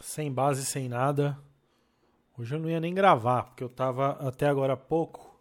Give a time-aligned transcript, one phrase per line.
[0.00, 1.38] Sem base, sem nada.
[2.36, 5.40] Hoje eu não ia nem gravar, porque eu tava até agora há pouco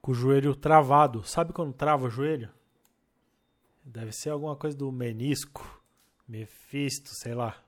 [0.00, 1.22] com o joelho travado.
[1.22, 2.50] Sabe quando trava o joelho?
[3.84, 5.82] Deve ser alguma coisa do menisco,
[6.28, 7.62] Mefisto, sei lá.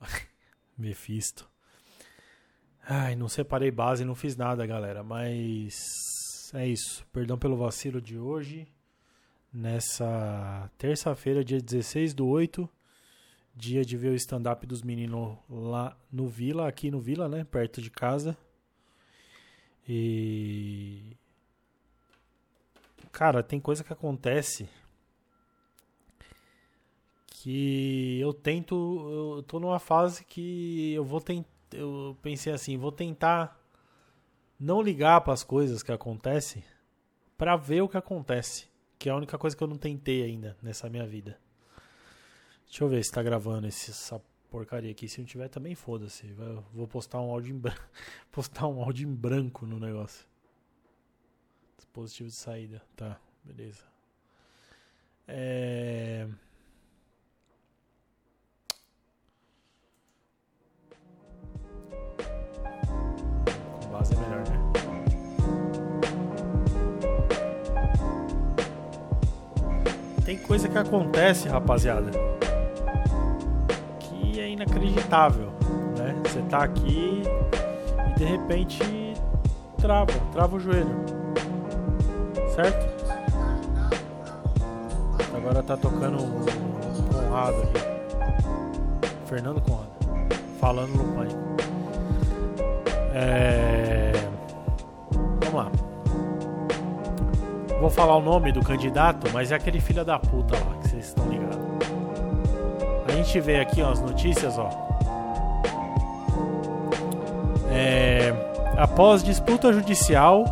[0.76, 1.48] Mefisto.
[2.86, 7.06] Ai, não separei base, não fiz nada, galera, mas é isso.
[7.12, 8.68] Perdão pelo vacilo de hoje.
[9.52, 12.68] Nessa terça-feira, dia 16 do 8,
[13.54, 17.44] dia de ver o stand-up dos meninos lá no Vila, aqui no Vila, né?
[17.44, 18.36] Perto de casa.
[19.88, 21.16] E.
[23.12, 24.68] Cara, tem coisa que acontece
[27.28, 29.36] que eu tento.
[29.36, 31.48] Eu tô numa fase que eu vou tentar.
[31.72, 33.60] Eu pensei assim, vou tentar
[34.58, 36.62] não ligar para as coisas que acontecem
[37.36, 38.68] para ver o que acontece.
[38.98, 41.38] Que é a única coisa que eu não tentei ainda nessa minha vida.
[42.74, 45.08] Deixa eu ver se tá gravando esse, essa porcaria aqui.
[45.08, 46.26] Se não tiver, também foda-se.
[46.72, 47.80] Vou postar um áudio em branco.
[48.32, 50.26] postar um áudio em branco no negócio.
[51.76, 52.82] Dispositivo de saída.
[52.96, 53.84] Tá, beleza.
[55.28, 56.26] É.
[63.92, 64.58] Base é melhor, né?
[70.24, 72.33] Tem coisa que acontece, rapaziada
[74.64, 75.52] inacreditável,
[75.96, 76.14] né?
[76.24, 77.22] Você tá aqui
[78.08, 79.14] e de repente
[79.78, 81.04] trava, trava o joelho,
[82.54, 82.94] certo?
[85.36, 86.44] Agora tá tocando um
[87.12, 89.90] Conrado aqui, Fernando Conrado,
[90.60, 91.40] falando no pânico.
[93.12, 94.12] É...
[95.40, 95.70] Vamos lá.
[97.80, 101.08] Vou falar o nome do candidato, mas é aquele filho da puta lá que vocês
[101.08, 101.53] estão ligados
[103.14, 104.70] gente vê aqui ó, as notícias, ó.
[107.70, 108.32] É,
[108.76, 110.44] após disputa judicial,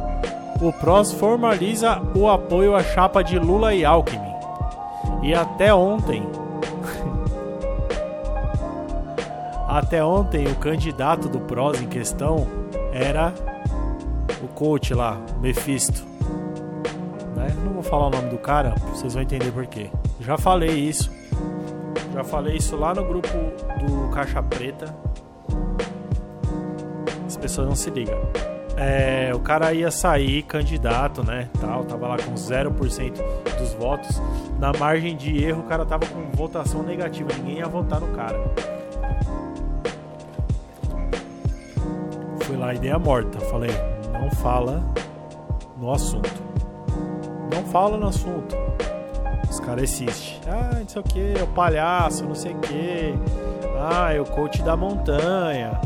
[0.60, 4.32] o PROS formaliza o apoio à chapa de Lula e Alckmin.
[5.22, 6.22] E até ontem,
[9.68, 12.46] até ontem o candidato do PROS em questão
[12.92, 13.32] era
[14.42, 16.04] o coach lá, Mephisto.
[17.36, 17.54] Né?
[17.64, 19.90] Não vou falar o nome do cara, vocês vão entender por quê.
[20.20, 21.21] Já falei isso
[22.12, 24.94] já falei isso lá no grupo do Caixa Preta.
[27.26, 28.18] As pessoas não se ligam.
[28.76, 31.48] É, o cara ia sair candidato, né?
[31.60, 33.12] Tal, tava lá com 0%
[33.58, 34.20] dos votos.
[34.58, 37.30] Na margem de erro, o cara tava com votação negativa.
[37.38, 38.38] Ninguém ia votar no cara.
[42.40, 43.40] Fui lá, ideia morta.
[43.40, 43.70] Falei,
[44.12, 44.84] não fala
[45.78, 46.30] no assunto.
[47.54, 48.56] Não fala no assunto.
[49.52, 50.40] Os caras insistem.
[50.50, 53.14] Ah, não sei o que, é o palhaço, não sei o que.
[53.78, 55.78] Ah, é o coach da montanha.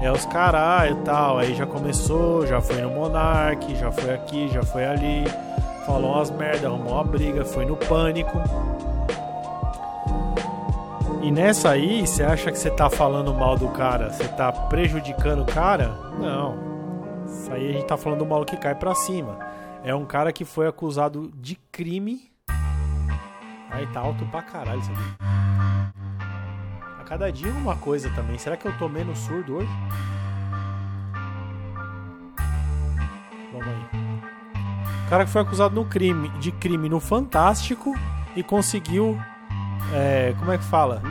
[0.00, 1.36] É os caralho e tal.
[1.36, 5.24] Aí já começou, já foi no Monark, já foi aqui, já foi ali.
[5.84, 8.38] Falou umas merda, arrumou uma briga, foi no pânico.
[11.20, 14.10] E nessa aí, você acha que você tá falando mal do cara?
[14.10, 15.90] Você tá prejudicando o cara?
[16.18, 16.54] Não.
[17.26, 19.38] Isso aí a gente tá falando do maluco que cai pra cima.
[19.84, 22.29] É um cara que foi acusado de crime
[23.70, 25.00] Aí tá alto pra caralho isso aqui.
[27.00, 28.38] A cada dia uma coisa também.
[28.38, 29.70] Será que eu tô menos surdo hoje?
[33.52, 34.00] Vamos aí.
[35.06, 37.96] O cara que foi acusado no crime, de crime no Fantástico
[38.36, 39.20] e conseguiu.
[39.92, 41.02] É, como é que fala?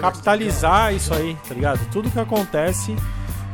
[0.00, 1.80] Capitalizar isso aí, tá ligado?
[1.90, 2.94] Tudo que acontece,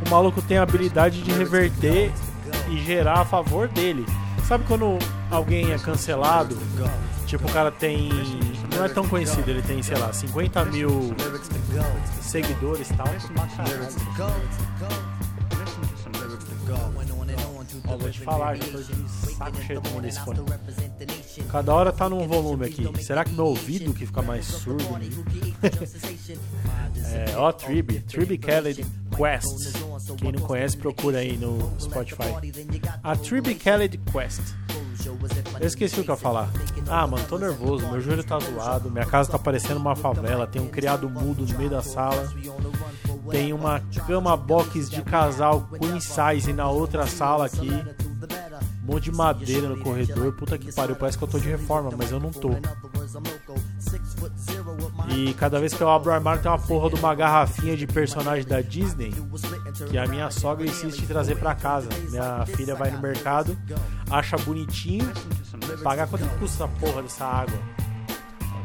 [0.07, 2.13] o maluco tem a habilidade de reverter
[2.69, 4.05] e gerar a favor dele.
[4.45, 4.99] Sabe quando
[5.31, 6.59] alguém é cancelado
[7.31, 8.09] Tipo, o cara tem.
[8.75, 11.15] Não é tão conhecido, ele tem, sei lá, 50 mil
[12.21, 13.07] seguidores e tal.
[17.87, 20.41] Ó, vou te falar, já tô de saco cheio do desse fone.
[21.53, 22.85] Cada hora tá num volume aqui.
[23.01, 24.83] Será que meu ouvido que fica mais surdo?
[27.15, 28.85] é, ó, Tribe, Tribe Kelly
[29.17, 29.79] Quest.
[30.17, 32.35] Quem não conhece, procura aí no Spotify.
[33.05, 34.43] A Tribe Kelly Quest.
[35.61, 36.51] Eu esqueci o que eu ia falar.
[36.89, 40.61] Ah, mano, tô nervoso, meu joelho tá zoado, minha casa tá parecendo uma favela, tem
[40.61, 42.29] um criado mudo no meio da sala.
[43.31, 47.71] Tem uma cama box de casal queen size na outra sala aqui.
[48.83, 50.33] Um monte de madeira no corredor.
[50.33, 52.51] Puta que pariu, parece que eu tô de reforma, mas eu não tô.
[55.09, 57.87] E cada vez que eu abro o armário tem uma porra de uma garrafinha de
[57.87, 59.13] personagem da Disney
[59.89, 61.89] que a minha sogra insiste em trazer para casa.
[62.11, 63.57] Minha filha vai no mercado,
[64.11, 65.11] acha bonitinho,
[65.83, 67.59] pagar quanto custa essa porra dessa água.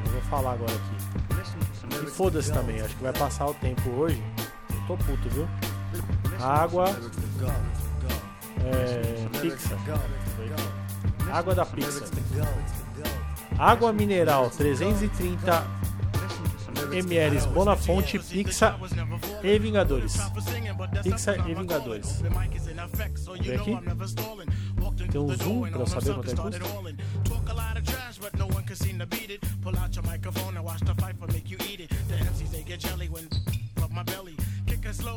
[0.05, 2.05] Eu vou falar agora aqui.
[2.05, 4.21] E foda-se também, acho que vai passar o tempo hoje.
[4.69, 5.47] Eu tô puto, viu?
[6.41, 6.85] Água.
[8.63, 9.39] É.
[9.39, 9.77] Pizza.
[11.31, 12.05] Água da pizza.
[13.57, 15.84] Água mineral 330
[16.93, 18.75] ml Bonafonte, Pizza
[19.43, 20.17] e Vingadores.
[21.03, 22.21] Pizza e Vingadores.
[23.41, 23.77] Vem aqui.
[25.11, 26.65] Tem um zoom pra eu saber quanto é custa.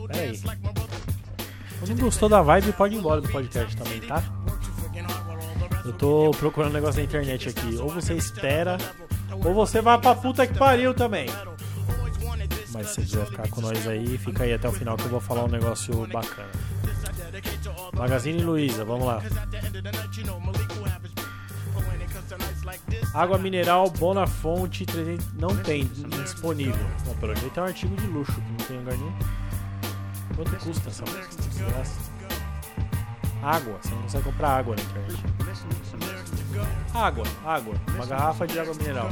[0.08, 0.36] Peraí.
[1.84, 4.22] Se não gostou da vibe, pode ir embora do podcast também, tá?
[5.84, 7.76] Eu tô procurando um negócio na internet aqui.
[7.76, 8.76] Ou você espera,
[9.44, 11.28] ou você vai pra puta que pariu também.
[12.78, 15.20] Mas se quiser ficar com nós aí, fica aí até o final que eu vou
[15.20, 16.48] falar um negócio bacana.
[17.92, 19.20] Magazine Luiza, vamos lá.
[23.12, 25.90] Água mineral Bona Fonte 300, não tem
[26.22, 26.86] disponível.
[27.04, 29.12] Bom, pelo jeito é um artigo de luxo que não tem lugar nenhum.
[30.36, 31.04] Quanto custa essa?
[33.42, 35.24] Água, você não consegue comprar água na internet.
[36.94, 39.10] Água, água, uma garrafa de água mineral.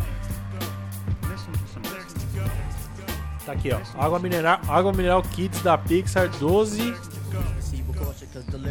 [3.47, 3.81] Tá aqui, ó.
[3.97, 6.93] Água mineral, água mineral Kids da Pixar, 12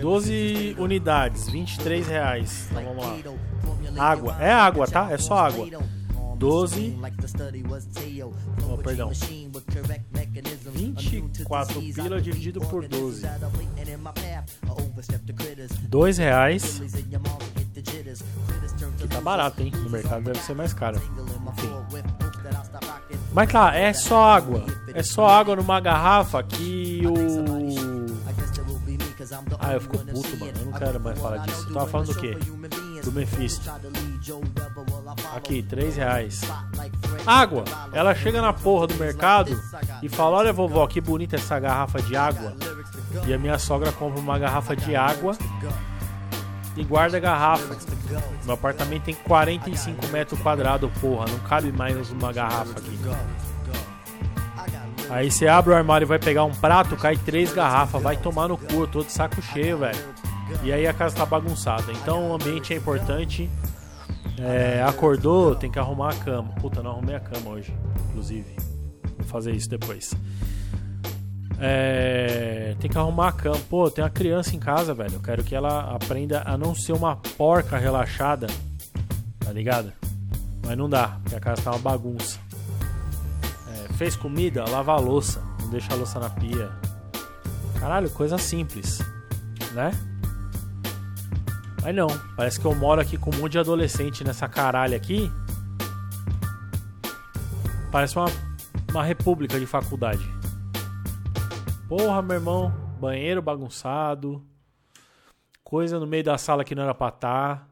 [0.02, 2.68] 12 unidades, 23 reais.
[2.70, 4.12] Então vamos lá.
[4.12, 5.12] Água, é água, tá?
[5.12, 5.66] É só água.
[6.38, 7.00] 12.
[8.70, 9.12] Oh, perdão.
[10.74, 13.26] 24 pila dividido por 12.
[15.88, 16.82] 2 reais.
[18.98, 19.72] Que tá barato, hein?
[19.74, 20.98] No mercado deve ser mais caro.
[20.98, 21.70] Enfim.
[23.36, 24.66] Mas tá, é só água.
[24.94, 28.06] É só água numa garrafa que o.
[29.60, 30.54] Ah, eu fico puto, mano.
[30.58, 31.68] Eu não quero mais falar disso.
[31.68, 32.38] Eu tava falando do quê?
[33.04, 33.70] Do Mephisto.
[35.36, 36.42] Aqui, 3 reais.
[37.28, 37.66] Água.
[37.92, 39.62] Ela chega na porra do mercado
[40.02, 42.56] e fala: Olha, vovó, que bonita essa garrafa de água.
[43.28, 45.38] E a minha sogra compra uma garrafa de água
[46.76, 47.76] e guarda a garrafa.
[48.44, 51.26] Meu apartamento tem 45 metros quadrados, porra.
[51.28, 53.00] Não cabe mais uma garrafa aqui.
[55.10, 58.48] Aí você abre o armário e vai pegar um prato, cai três garrafas, vai tomar
[58.48, 60.00] no cu, de saco cheio, velho.
[60.64, 61.92] E aí a casa tá bagunçada.
[61.92, 63.50] Então o ambiente é importante.
[64.38, 66.50] É, acordou, tem que arrumar a cama.
[66.60, 67.74] Puta, não arrumei a cama hoje,
[68.10, 68.56] inclusive.
[69.18, 70.14] Vou fazer isso depois.
[71.60, 73.58] É, tem que arrumar a cama.
[73.70, 75.14] Pô, tem uma criança em casa, velho.
[75.14, 78.48] Eu quero que ela aprenda a não ser uma porca relaxada.
[79.40, 79.92] Tá ligado?
[80.66, 82.40] Mas não dá, porque a casa tá uma bagunça.
[83.70, 85.42] É, fez comida, lava a louça.
[85.62, 86.72] Não deixa a louça na pia.
[87.80, 89.00] Caralho, coisa simples,
[89.74, 89.92] né?
[91.84, 95.32] Mas não, parece que eu moro aqui com um monte de adolescente nessa caralho aqui.
[97.92, 98.26] Parece uma,
[98.90, 100.35] uma república de faculdade.
[101.88, 104.44] Porra, meu irmão, banheiro bagunçado,
[105.64, 107.58] coisa no meio da sala que não era pra estar.
[107.60, 107.68] Tá.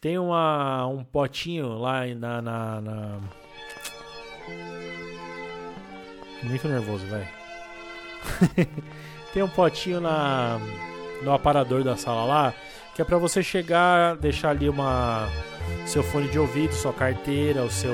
[0.00, 2.40] Tem uma, um potinho lá na.
[2.40, 3.20] na, na...
[6.44, 7.28] Muito nervoso, velho.
[9.34, 10.60] Tem um potinho na
[11.22, 12.54] no aparador da sala lá,
[12.94, 15.28] que é para você chegar, deixar ali uma
[15.84, 17.92] seu fone de ouvido, sua carteira, o seu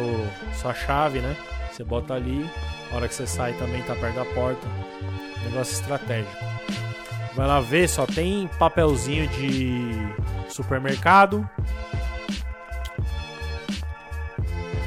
[0.61, 1.35] sua chave, né?
[1.73, 2.49] Você bota ali,
[2.91, 4.67] a hora que você sai também tá perto da porta.
[5.45, 6.37] Negócio estratégico.
[7.35, 9.91] Vai lá ver, só tem papelzinho de
[10.49, 11.49] supermercado.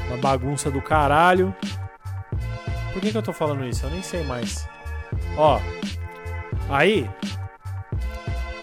[0.08, 1.54] Uma bagunça do caralho.
[2.92, 3.84] Por que, que eu tô falando isso?
[3.84, 4.66] Eu nem sei mais.
[5.36, 5.60] Ó.
[6.70, 7.08] Aí.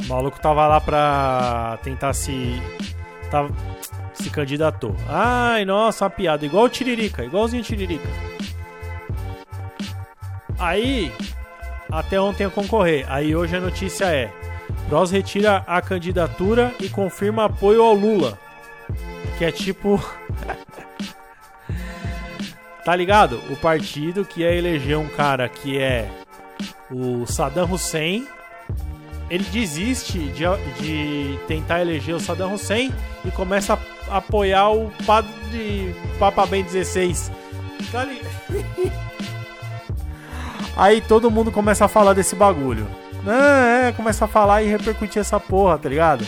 [0.03, 2.61] O maluco tava lá pra tentar se.
[3.29, 3.49] Tava,
[4.13, 4.95] se candidatou.
[5.07, 6.45] Ai, nossa, uma piada.
[6.45, 7.23] Igual o Tiririca.
[7.23, 8.09] Igualzinho o Tiririca.
[10.59, 11.11] Aí
[11.91, 13.05] até ontem a concorrer.
[13.07, 14.31] Aí hoje a notícia é:
[14.87, 18.37] Bros retira a candidatura e confirma apoio ao Lula.
[19.37, 20.03] Que é tipo.
[22.83, 23.41] tá ligado?
[23.49, 26.09] O partido que ia eleger um cara que é
[26.91, 28.27] o Saddam Hussein.
[29.27, 30.43] Ele desiste de,
[30.79, 32.93] de tentar eleger o Saddam Hussein
[33.25, 33.73] e começa
[34.07, 37.31] a apoiar o padre Papa Ben 16.
[37.91, 38.95] Tá ligado?
[40.75, 42.87] Aí todo mundo começa a falar desse bagulho.
[43.25, 46.25] É, é, começa a falar e repercutir essa porra, tá ligado?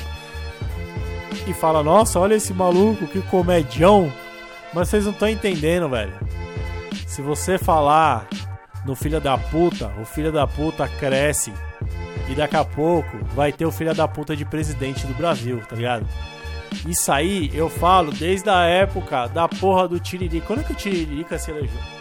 [1.45, 4.11] E fala, nossa, olha esse maluco, que comedião.
[4.73, 6.13] Mas vocês não estão entendendo, velho.
[7.05, 8.27] Se você falar
[8.85, 11.53] no filho da puta, o filho da puta cresce.
[12.29, 15.75] E daqui a pouco vai ter o filho da puta de presidente do Brasil, tá
[15.75, 16.05] ligado?
[16.85, 20.47] Isso aí eu falo desde a época da porra do Tiririca.
[20.47, 21.97] Quando é que o Tiririca se elegeu?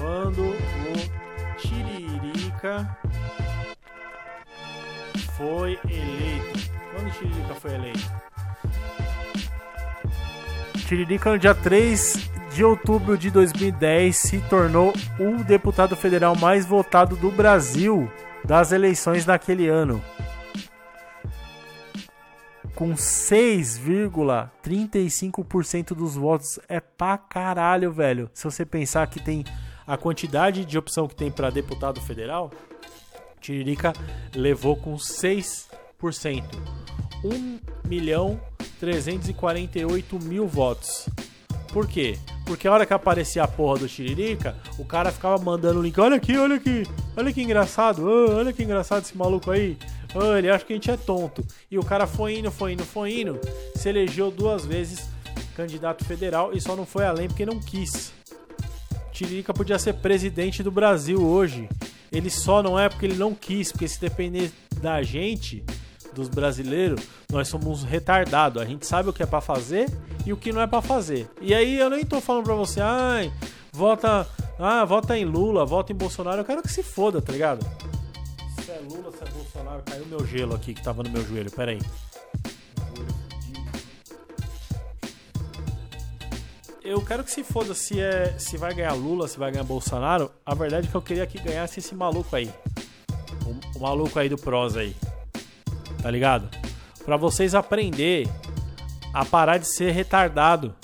[0.00, 0.54] quando
[5.36, 6.70] Foi eleito.
[6.92, 8.10] Quando o Tiririca foi eleito?
[10.86, 17.16] Tiririca no dia 3 de outubro de 2010 se tornou o deputado federal mais votado
[17.16, 18.12] do Brasil
[18.44, 20.04] das eleições daquele ano.
[22.74, 28.28] Com 6,35% dos votos é pra caralho, velho.
[28.34, 29.44] Se você pensar que tem
[29.90, 32.52] a quantidade de opção que tem para deputado federal,
[33.40, 33.92] Tiririca
[34.32, 35.66] levou com 6%.
[37.24, 38.40] 1 milhão
[38.78, 41.08] 348 mil votos.
[41.72, 42.16] Por quê?
[42.46, 45.98] Porque a hora que aparecia a porra do Tiririca, o cara ficava mandando o link.
[45.98, 46.84] Olha aqui, olha aqui,
[47.16, 49.76] olha que engraçado, oh, olha que engraçado esse maluco aí.
[50.14, 51.44] Oh, ele acha que a gente é tonto.
[51.68, 53.40] E o cara foi indo, foi indo, foi indo.
[53.74, 55.08] Se elegeu duas vezes
[55.56, 58.19] candidato federal e só não foi além porque não quis.
[59.20, 61.68] Tiririca podia ser presidente do Brasil hoje.
[62.10, 64.50] Ele só não é porque ele não quis, porque se depender
[64.80, 65.62] da gente,
[66.14, 68.62] dos brasileiros, nós somos retardados.
[68.62, 69.90] A gente sabe o que é para fazer
[70.24, 71.28] e o que não é para fazer.
[71.38, 73.30] E aí eu nem tô falando pra você, ai,
[73.70, 74.26] vota,
[74.58, 76.40] ah, vota em Lula, vota em Bolsonaro.
[76.40, 77.62] Eu quero que se foda, tá ligado?
[78.64, 81.50] Se é Lula, se é Bolsonaro, caiu meu gelo aqui que tava no meu joelho.
[81.50, 81.80] Pera aí.
[86.90, 90.30] Eu quero que se foda se, é, se vai ganhar Lula, se vai ganhar Bolsonaro.
[90.44, 92.50] A verdade é que eu queria que ganhasse esse maluco aí.
[93.46, 94.94] O, o maluco aí do prosa aí
[96.00, 96.48] tá ligado?
[97.04, 98.28] Para vocês aprender
[99.12, 100.74] a parar de ser retardado.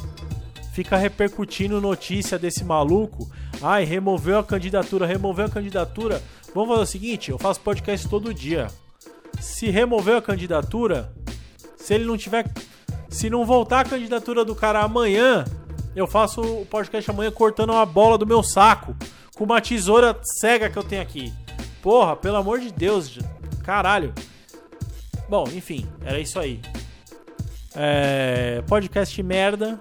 [0.72, 3.30] Fica repercutindo notícia desse maluco.
[3.62, 6.22] Ai, removeu a candidatura, removeu a candidatura.
[6.54, 8.68] Vamos fazer o seguinte, eu faço podcast todo dia.
[9.40, 11.12] Se removeu a candidatura,
[11.76, 12.50] se ele não tiver
[13.08, 15.44] se não voltar a candidatura do cara amanhã,
[15.96, 18.94] eu faço o podcast amanhã cortando uma bola do meu saco
[19.34, 21.32] com uma tesoura cega que eu tenho aqui.
[21.80, 23.18] Porra, pelo amor de Deus,
[23.64, 24.12] caralho.
[25.26, 26.60] Bom, enfim, era isso aí.
[27.74, 29.80] É, podcast merda.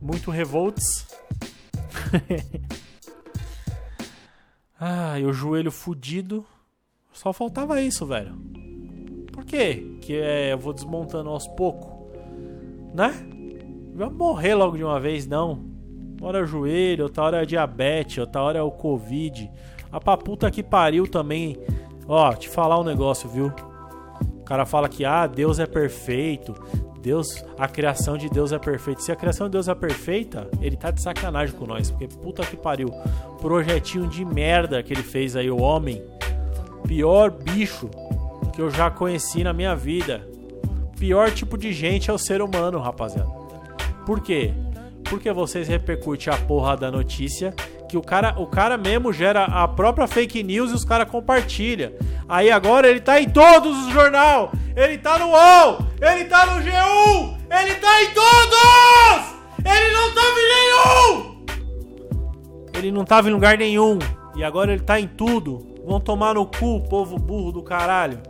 [0.00, 1.06] Muito revolts.
[4.80, 6.44] ah, e o joelho fudido.
[7.12, 8.34] Só faltava isso, velho.
[9.32, 9.96] Por quê?
[10.00, 11.88] Que é, eu vou desmontando aos poucos.
[12.92, 13.37] Né?
[13.98, 15.64] Vai morrer logo de uma vez, não.
[16.18, 19.50] Uma hora é o joelho, outra hora é diabetes, outra hora é o Covid.
[19.90, 21.56] A paputa que pariu também
[22.08, 23.52] Ó, te falar um negócio, viu?
[24.40, 26.54] O cara fala que ah, Deus é perfeito.
[27.02, 29.02] Deus, a criação de Deus é perfeita.
[29.02, 32.42] Se a criação de Deus é perfeita, ele tá de sacanagem com nós, porque puta
[32.46, 32.88] que pariu.
[33.42, 36.02] Projetinho de merda que ele fez aí o homem.
[36.86, 37.90] Pior bicho
[38.54, 40.26] que eu já conheci na minha vida.
[40.98, 43.37] Pior tipo de gente é o ser humano, rapaziada.
[44.08, 44.54] Por quê?
[45.04, 47.54] Porque vocês repercutem a porra da notícia
[47.90, 51.92] que o cara, o cara mesmo gera a própria fake news e os caras compartilham.
[52.26, 56.52] Aí agora ele tá em todos os jornal, ele tá no UOL, ele tá no
[56.62, 59.38] G1, ele tá em todos!
[59.62, 61.44] Ele não tava em nenhum!
[62.78, 63.98] Ele não tava em lugar nenhum.
[64.34, 65.66] E agora ele tá em tudo.
[65.84, 68.22] Vão tomar no cu, povo burro do caralho.